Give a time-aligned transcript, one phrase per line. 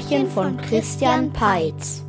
[0.00, 2.02] Märchen von Christian Peitz.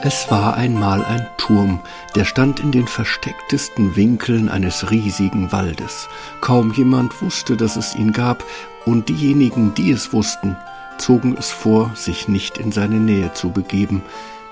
[0.00, 1.80] Es war einmal ein Turm,
[2.14, 6.08] der stand in den verstecktesten Winkeln eines riesigen Waldes.
[6.40, 8.44] Kaum jemand wusste, dass es ihn gab,
[8.86, 10.56] und diejenigen, die es wussten,
[10.98, 14.02] zogen es vor, sich nicht in seine Nähe zu begeben.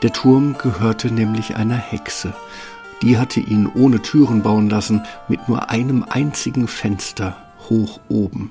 [0.03, 2.35] Der Turm gehörte nämlich einer Hexe.
[3.03, 7.37] Die hatte ihn ohne Türen bauen lassen, mit nur einem einzigen Fenster
[7.69, 8.51] hoch oben.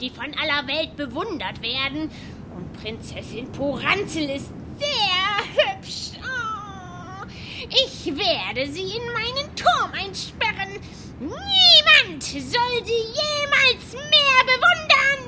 [0.00, 2.10] Die von aller Welt bewundert werden.
[2.56, 6.12] Und Prinzessin Poranzel ist sehr hübsch.
[6.22, 7.26] Oh,
[7.68, 10.80] ich werde sie in meinen Turm einsperren.
[11.20, 15.20] Niemand soll sie jemals mehr bewundern.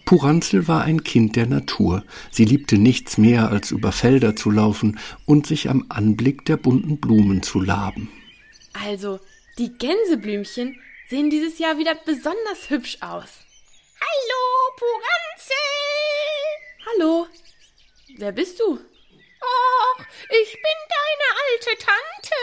[0.07, 2.03] Puranzel war ein Kind der Natur.
[2.31, 6.97] Sie liebte nichts mehr, als über Felder zu laufen und sich am Anblick der bunten
[6.97, 8.09] Blumen zu laben.
[8.71, 9.19] Also,
[9.57, 13.45] die Gänseblümchen sehen dieses Jahr wieder besonders hübsch aus.
[13.99, 15.55] Hallo, Puranzel!
[16.85, 17.27] Hallo,
[18.17, 18.73] wer bist du?
[18.73, 22.35] Och, ich bin deine alte Tante.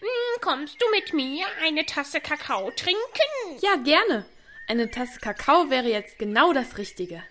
[0.00, 3.60] Hm, Kommst du mit mir eine Tasse Kakao trinken?
[3.62, 4.26] Ja, gerne.
[4.68, 7.22] Eine Tasse Kakao wäre jetzt genau das Richtige.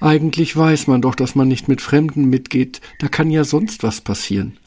[0.00, 4.00] Eigentlich weiß man doch, dass man nicht mit Fremden mitgeht, da kann ja sonst was
[4.00, 4.58] passieren.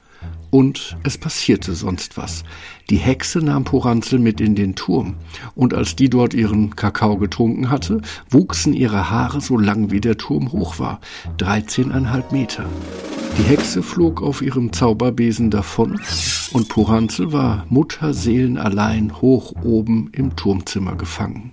[0.49, 2.43] Und es passierte sonst was.
[2.89, 5.15] Die Hexe nahm Poranzel mit in den Turm,
[5.55, 10.17] und als die dort ihren Kakao getrunken hatte, wuchsen ihre Haare so lang wie der
[10.17, 11.01] Turm hoch war,
[11.37, 12.65] dreizehneinhalb Meter.
[13.37, 15.99] Die Hexe flog auf ihrem Zauberbesen davon,
[16.53, 21.51] und Poranzel war mutterseelenallein hoch oben im Turmzimmer gefangen.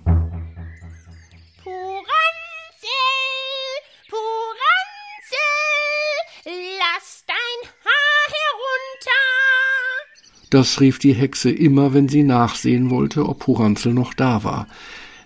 [10.49, 14.67] Das rief die Hexe immer, wenn sie nachsehen wollte, ob Puranzel noch da war.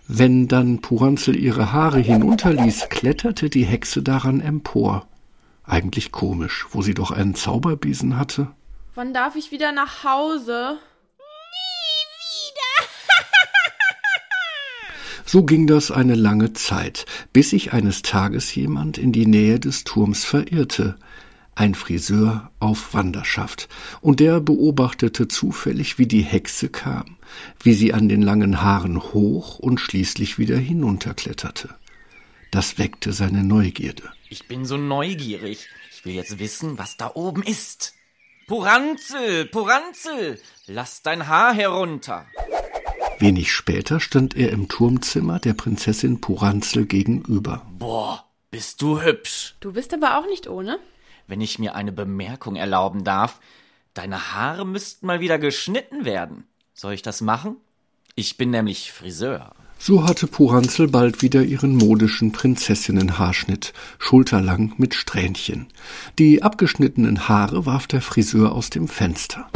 [0.08, 5.08] Wenn dann Puranzel ihre Haare hinunterließ, kletterte die Hexe daran empor.
[5.64, 8.48] Eigentlich komisch, wo sie doch einen Zauberbesen hatte.
[8.96, 10.80] Wann darf ich wieder nach Hause?
[15.26, 19.84] So ging das eine lange Zeit, bis sich eines Tages jemand in die Nähe des
[19.84, 20.96] Turms verirrte.
[21.56, 23.68] Ein Friseur auf Wanderschaft,
[24.02, 27.18] und der beobachtete zufällig, wie die Hexe kam,
[27.62, 31.70] wie sie an den langen Haaren hoch und schließlich wieder hinunterkletterte.
[32.52, 34.04] Das weckte seine Neugierde.
[34.30, 35.68] Ich bin so neugierig.
[35.92, 37.94] Ich will jetzt wissen, was da oben ist.
[38.48, 42.26] Puranzel, Puranzel, lass dein Haar herunter.
[43.20, 47.66] Wenig später stand er im Turmzimmer der Prinzessin Puranzel gegenüber.
[47.78, 49.56] Boah, bist du hübsch.
[49.60, 50.80] Du bist aber auch nicht ohne.
[51.30, 53.40] Wenn ich mir eine Bemerkung erlauben darf,
[53.94, 56.46] deine Haare müssten mal wieder geschnitten werden.
[56.74, 57.58] Soll ich das machen?
[58.16, 59.54] Ich bin nämlich Friseur.
[59.78, 65.68] So hatte Puranzel bald wieder ihren modischen Prinzessinnenhaarschnitt, schulterlang mit Strähnchen.
[66.18, 69.48] Die abgeschnittenen Haare warf der Friseur aus dem Fenster.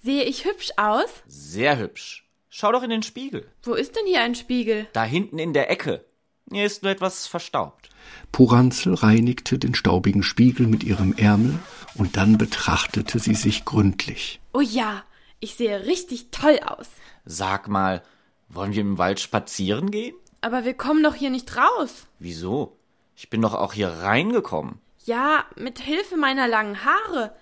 [0.00, 1.10] Sehe ich hübsch aus?
[1.26, 2.24] Sehr hübsch.
[2.48, 3.50] Schau doch in den Spiegel.
[3.64, 4.86] Wo ist denn hier ein Spiegel?
[4.92, 6.04] Da hinten in der Ecke.
[6.50, 7.90] Er ist nur etwas verstaubt.
[8.32, 11.58] Puranzel reinigte den staubigen Spiegel mit ihrem Ärmel
[11.94, 14.40] und dann betrachtete sie sich gründlich.
[14.52, 15.04] Oh ja,
[15.40, 16.88] ich sehe richtig toll aus.
[17.24, 18.02] Sag mal,
[18.48, 20.14] wollen wir im Wald spazieren gehen?
[20.40, 22.06] Aber wir kommen doch hier nicht raus.
[22.18, 22.76] Wieso?
[23.16, 24.80] Ich bin doch auch hier reingekommen.
[25.04, 27.32] Ja, mit Hilfe meiner langen Haare.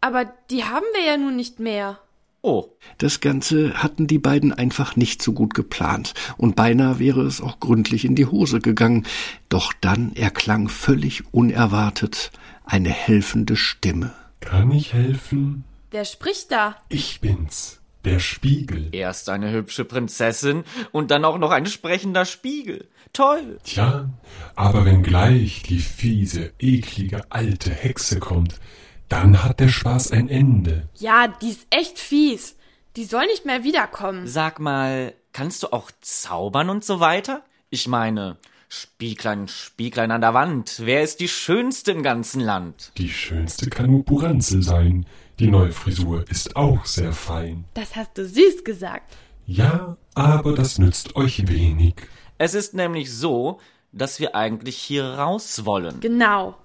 [0.00, 1.98] Aber die haben wir ja nun nicht mehr.
[2.48, 7.40] Oh, Das Ganze hatten die beiden einfach nicht so gut geplant, und beinahe wäre es
[7.40, 9.04] auch gründlich in die Hose gegangen,
[9.48, 12.30] doch dann erklang völlig unerwartet
[12.64, 14.12] eine helfende Stimme.
[14.38, 15.64] Kann ich helfen?
[15.90, 16.76] Wer spricht da?
[16.88, 18.90] Ich bin's, der Spiegel.
[18.92, 22.86] erst eine hübsche Prinzessin und dann auch noch ein sprechender Spiegel.
[23.12, 23.58] Toll.
[23.64, 24.08] Tja,
[24.54, 28.60] aber wenn gleich die fiese, eklige alte Hexe kommt,
[29.08, 30.88] dann hat der Spaß ein Ende.
[30.94, 32.56] Ja, die ist echt fies.
[32.96, 34.26] Die soll nicht mehr wiederkommen.
[34.26, 37.42] Sag mal, kannst du auch zaubern und so weiter?
[37.70, 38.36] Ich meine,
[38.68, 42.92] Spieglein, Spieglein an der Wand, wer ist die schönste im ganzen Land?
[42.96, 45.06] Die schönste kann nur Puranzel sein.
[45.38, 47.64] Die neue Frisur ist auch sehr fein.
[47.74, 49.14] Das hast du süß gesagt.
[49.44, 51.94] Ja, aber das nützt euch wenig.
[52.38, 53.60] Es ist nämlich so,
[53.92, 56.00] dass wir eigentlich hier raus wollen.
[56.00, 56.56] Genau.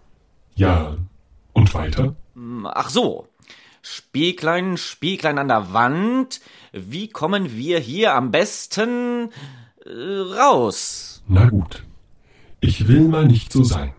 [0.56, 0.98] Ja,
[1.54, 2.16] Und weiter?
[2.66, 3.28] Ach so.
[3.82, 6.40] Spieglein, Spieglein an der Wand,
[6.72, 9.30] wie kommen wir hier am besten
[9.86, 9.90] äh,
[10.38, 11.24] raus?
[11.28, 11.84] Na gut.
[12.60, 13.94] Ich will mal nicht so sein.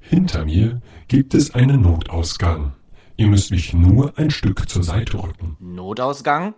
[0.00, 2.72] Hinter mir gibt es einen Notausgang.
[3.16, 5.56] Ihr müsst mich nur ein Stück zur Seite rücken.
[5.60, 6.54] Notausgang?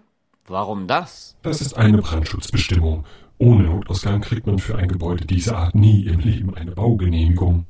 [0.47, 1.37] Warum das?
[1.43, 3.05] Das ist eine Brandschutzbestimmung.
[3.39, 7.67] Ohne Notausgang kriegt man für ein Gebäude dieser Art nie im Leben eine Baugenehmigung.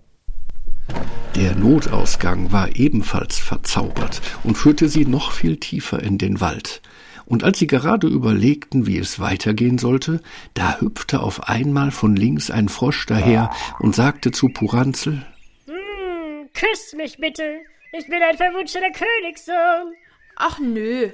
[1.35, 6.81] Der Notausgang war ebenfalls verzaubert und führte sie noch viel tiefer in den Wald.
[7.27, 10.21] Und als sie gerade überlegten, wie es weitergehen sollte,
[10.53, 15.27] da hüpfte auf einmal von links ein Frosch daher und sagte zu Puranzel
[15.67, 17.61] Hm, küss mich bitte.
[17.93, 19.95] Ich bin ein verwunschener Königssohn.
[20.37, 21.11] Ach nö,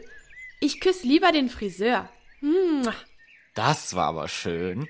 [0.61, 2.08] ich küsse lieber den Friseur.
[2.40, 2.93] Mua.
[3.55, 4.88] Das war aber schön.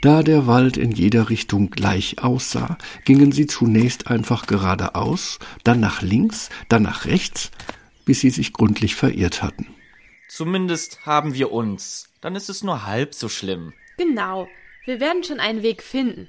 [0.00, 6.00] Da der Wald in jeder Richtung gleich aussah, gingen sie zunächst einfach geradeaus, dann nach
[6.00, 7.50] links, dann nach rechts,
[8.06, 9.66] bis sie sich gründlich verirrt hatten.
[10.28, 12.08] Zumindest haben wir uns.
[12.22, 13.74] Dann ist es nur halb so schlimm.
[13.98, 14.48] Genau,
[14.86, 16.28] wir werden schon einen Weg finden.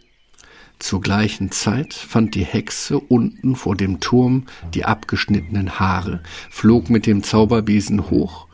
[0.79, 7.05] Zur gleichen Zeit fand die Hexe unten vor dem Turm die abgeschnittenen Haare, flog mit
[7.05, 8.47] dem Zauberbesen hoch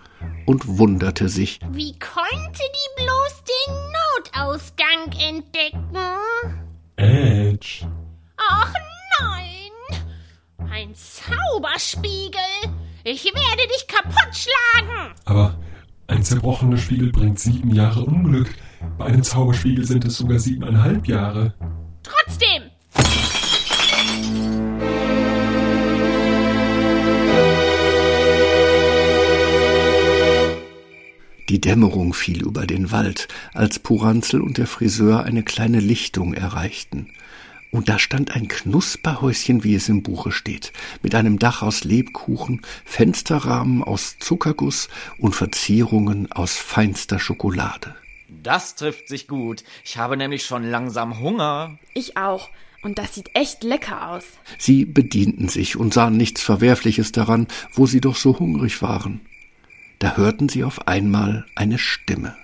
[0.46, 3.87] und wunderte sich, Wie konnte die bloß den
[4.28, 5.98] Notausgang entdecken?
[6.96, 7.88] Edge.
[8.38, 8.74] Ach
[9.20, 10.02] nein!
[10.70, 12.40] Ein Zauberspiegel!
[13.04, 15.14] Ich werde dich kaputt schlagen!
[15.26, 15.58] Aber
[16.08, 18.54] ein zerbrochener Spiegel bringt sieben Jahre Unglück.
[18.98, 21.54] Bei einem Zauberspiegel sind es sogar siebeneinhalb Jahre.
[22.04, 22.67] Trotzdem!
[31.50, 37.10] Die Dämmerung fiel über den Wald, als Puranzel und der Friseur eine kleine Lichtung erreichten.
[37.72, 40.74] Und da stand ein Knusperhäuschen, wie es im Buche steht,
[41.04, 44.90] mit einem Dach aus Lebkuchen, Fensterrahmen aus Zuckerguss
[45.20, 47.96] und Verzierungen aus feinster Schokolade.
[48.44, 49.64] Das trifft sich gut.
[49.86, 51.78] Ich habe nämlich schon langsam Hunger.
[51.94, 52.50] Ich auch.
[52.82, 54.26] Und das sieht echt lecker aus.
[54.58, 59.22] Sie bedienten sich und sahen nichts Verwerfliches daran, wo sie doch so hungrig waren.
[60.00, 62.38] Da hörten sie auf einmal eine Stimme.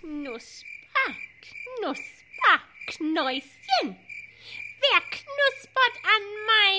[0.00, 1.08] Knusper,
[1.40, 3.42] knusper, Knäuschen.
[3.82, 6.24] Wer knuspert an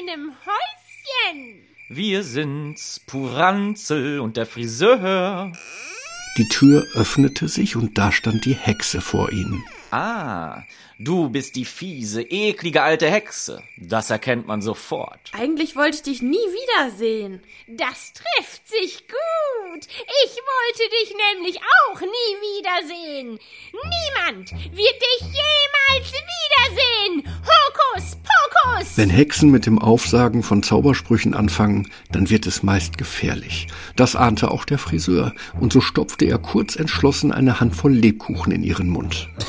[0.08, 1.64] meinem Häuschen?
[1.90, 5.52] Wir sind's, Puranzel und der Friseur.
[6.38, 9.64] Die Tür öffnete sich und da stand die Hexe vor ihnen.
[9.96, 10.64] Ah,
[10.98, 13.62] du bist die fiese, eklige alte Hexe.
[13.78, 15.20] Das erkennt man sofort.
[15.34, 17.44] Eigentlich wollte ich dich nie wiedersehen.
[17.68, 19.88] Das trifft sich gut.
[20.26, 23.40] Ich wollte dich nämlich auch nie wiedersehen.
[23.72, 27.32] Niemand wird dich jemals wiedersehen.
[27.44, 28.98] Hokus pokus.
[28.98, 33.68] Wenn Hexen mit dem Aufsagen von Zaubersprüchen anfangen, dann wird es meist gefährlich.
[33.96, 38.64] Das ahnte auch der Friseur, und so stopfte er kurz entschlossen eine Handvoll Lebkuchen in
[38.64, 39.30] ihren Mund.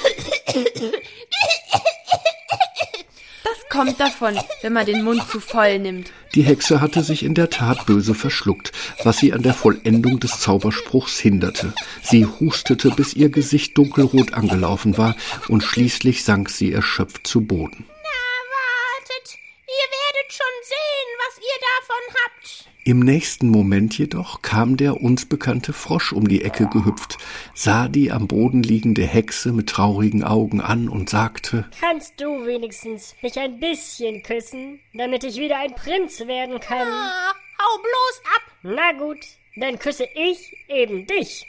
[3.42, 6.12] Das kommt davon, wenn man den Mund zu voll nimmt.
[6.34, 8.72] Die Hexe hatte sich in der Tat böse verschluckt,
[9.02, 11.74] was sie an der Vollendung des Zauberspruchs hinderte.
[12.02, 15.16] Sie hustete, bis ihr Gesicht dunkelrot angelaufen war,
[15.48, 17.84] und schließlich sank sie erschöpft zu Boden.
[17.88, 18.20] Na,
[18.54, 19.38] wartet.
[19.66, 22.73] Ihr werdet schon sehen, was ihr davon habt.
[22.86, 27.16] Im nächsten Moment jedoch kam der uns bekannte Frosch um die Ecke gehüpft,
[27.54, 33.14] sah die am Boden liegende Hexe mit traurigen Augen an und sagte Kannst du wenigstens
[33.22, 36.86] mich ein bisschen küssen, damit ich wieder ein Prinz werden kann?
[36.86, 38.42] Ah, hau bloß ab.
[38.64, 39.20] Na gut,
[39.56, 41.46] dann küsse ich eben dich.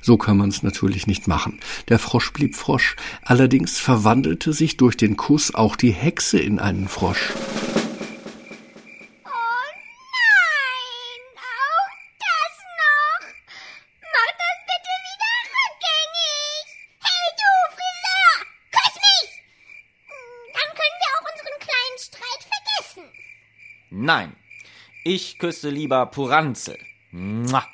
[0.00, 1.58] So kann man's natürlich nicht machen.
[1.88, 6.86] Der Frosch blieb Frosch, allerdings verwandelte sich durch den Kuss auch die Hexe in einen
[6.86, 7.32] Frosch.
[24.06, 24.36] Nein,
[25.02, 26.78] ich küsse lieber Puranzel.
[27.10, 27.64] Mua.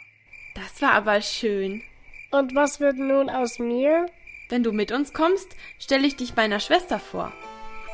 [0.55, 1.83] Das war aber schön.
[2.31, 4.07] Und was wird nun aus mir?
[4.49, 5.49] Wenn du mit uns kommst,
[5.79, 7.35] stelle ich dich meiner Schwester vor.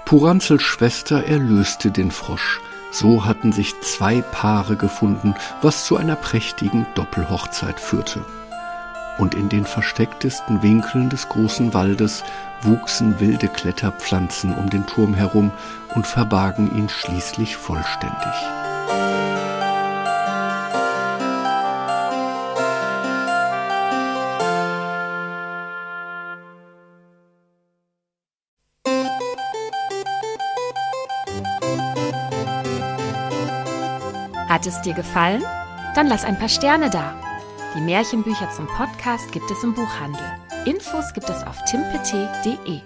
[0.04, 2.61] Puranzels Schwester erlöste den Frosch.
[2.92, 8.25] So hatten sich zwei Paare gefunden, was zu einer prächtigen Doppelhochzeit führte.
[9.18, 12.22] Und in den verstecktesten Winkeln des großen Waldes
[12.62, 15.50] wuchsen wilde Kletterpflanzen um den Turm herum
[15.94, 18.34] und verbargen ihn schließlich vollständig.
[34.48, 35.44] Hat es dir gefallen?
[35.94, 37.14] Dann lass ein paar Sterne da.
[37.78, 40.20] Die Märchenbücher zum Podcast gibt es im Buchhandel.
[40.64, 42.80] Infos gibt es auf timpet.de.